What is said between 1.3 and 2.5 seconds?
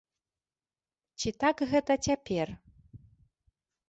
так гэта цяпер?